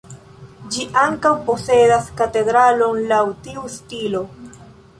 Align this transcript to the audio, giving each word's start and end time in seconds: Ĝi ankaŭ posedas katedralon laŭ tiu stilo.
Ĝi 0.75 0.85
ankaŭ 1.01 1.33
posedas 1.49 2.07
katedralon 2.23 2.99
laŭ 3.13 3.23
tiu 3.49 3.69
stilo. 3.77 4.23